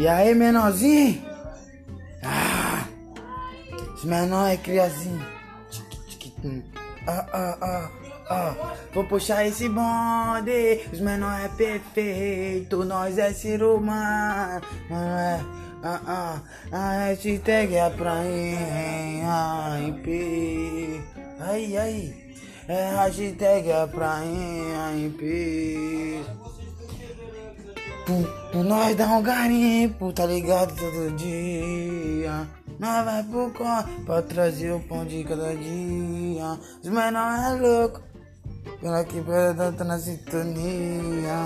E 0.00 0.08
aí, 0.08 0.34
menorzinho? 0.34 1.22
Ah, 2.22 2.86
os 3.94 4.02
menor 4.02 4.48
é 4.48 4.56
criazinho. 4.56 5.20
Ah, 7.06 7.26
ah, 7.30 7.58
ah, 7.60 7.90
ah. 8.30 8.74
Vou 8.94 9.04
puxar 9.04 9.46
esse 9.46 9.68
bonde. 9.68 10.88
Os 10.90 11.00
menor 11.00 11.38
é 11.38 11.48
perfeito. 11.48 12.82
Nós 12.82 13.18
é 13.18 13.30
ser 13.34 13.62
humano. 13.62 14.62
É, 14.90 15.40
ah, 15.84 16.00
ah. 16.06 16.40
A 16.72 16.92
hashtag 17.08 17.76
é 17.76 17.90
pra 17.90 18.24
IP. 19.86 21.04
Aí, 21.40 21.76
aí. 21.76 22.34
É 22.66 22.94
hashtag 22.94 23.70
é 23.70 23.86
pra 23.86 24.20
IP. 28.10 28.56
Nós 28.64 28.96
dá 28.96 29.06
um 29.08 29.22
garimpo, 29.22 30.12
tá 30.12 30.26
ligado? 30.26 30.74
Todo 30.74 31.16
dia. 31.16 32.48
Nós 32.78 33.04
vai 33.04 33.22
pro 33.24 33.50
corre 33.50 34.04
pra 34.04 34.22
trazer 34.22 34.72
o 34.72 34.80
pão 34.80 35.04
de 35.04 35.22
cada 35.24 35.54
dia. 35.54 36.58
Os 36.82 36.88
menor 36.88 37.38
é 37.38 37.60
louco. 37.60 38.02
Pela 38.80 39.04
que 39.04 39.22
tá 39.76 39.84
na 39.84 39.98
sintonia. 39.98 41.36